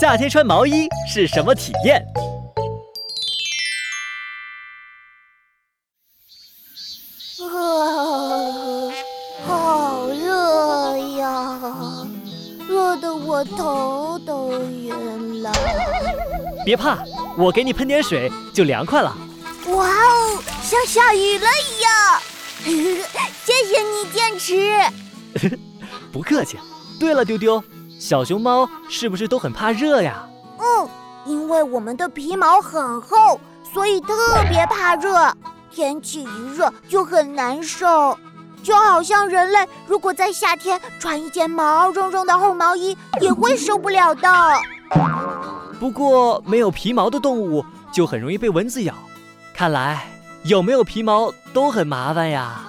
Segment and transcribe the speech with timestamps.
[0.00, 2.04] 夏天穿毛衣是什么体验？
[7.42, 8.92] 啊，
[9.44, 12.06] 好热呀，
[12.68, 15.52] 热得我头都晕了。
[16.64, 16.98] 别怕，
[17.36, 19.16] 我给你喷点水就凉快了。
[19.68, 22.20] 哇哦，像下雨了一样！
[23.44, 25.58] 谢谢你，剑池。
[26.12, 26.56] 不客气。
[27.00, 27.62] 对了，丢丢，
[27.98, 30.24] 小熊猫是不是都很怕热呀？
[30.58, 30.88] 嗯，
[31.26, 33.40] 因为我们的皮毛很厚，
[33.72, 34.14] 所以特
[34.48, 35.32] 别怕热。
[35.70, 38.16] 天气一热就很难受，
[38.62, 44.28] 就好像人类如果在夏天穿一件毛茸茸的厚毛衣，也会受不了的。
[45.78, 48.94] 不过没有皮毛的动物就很容易被蚊子咬，
[49.54, 50.08] 看来
[50.44, 52.62] 有没有皮毛都很麻烦呀。